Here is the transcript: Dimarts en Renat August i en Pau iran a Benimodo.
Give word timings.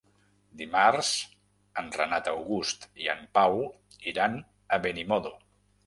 Dimarts 0.61 1.11
en 1.83 1.93
Renat 1.99 2.31
August 2.33 2.89
i 3.05 3.13
en 3.17 3.23
Pau 3.41 3.63
iran 4.15 4.43
a 4.79 4.85
Benimodo. 4.89 5.37